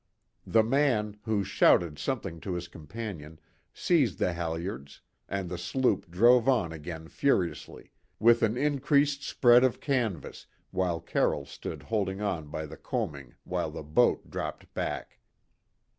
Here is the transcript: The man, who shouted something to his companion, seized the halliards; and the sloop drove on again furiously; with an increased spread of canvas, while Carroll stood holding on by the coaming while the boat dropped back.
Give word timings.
The 0.47 0.63
man, 0.63 1.19
who 1.25 1.43
shouted 1.43 1.99
something 1.99 2.39
to 2.39 2.55
his 2.55 2.67
companion, 2.67 3.39
seized 3.71 4.17
the 4.17 4.33
halliards; 4.33 5.01
and 5.29 5.47
the 5.47 5.59
sloop 5.59 6.09
drove 6.09 6.49
on 6.49 6.73
again 6.73 7.07
furiously; 7.07 7.91
with 8.19 8.41
an 8.41 8.57
increased 8.57 9.21
spread 9.21 9.63
of 9.63 9.79
canvas, 9.79 10.47
while 10.71 11.01
Carroll 11.01 11.45
stood 11.45 11.83
holding 11.83 12.19
on 12.19 12.47
by 12.47 12.65
the 12.65 12.77
coaming 12.77 13.35
while 13.43 13.69
the 13.69 13.83
boat 13.83 14.31
dropped 14.31 14.73
back. 14.73 15.19